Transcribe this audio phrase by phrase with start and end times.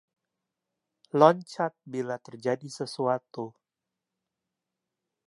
[1.19, 3.45] Loncat bila terjadi sesuatu.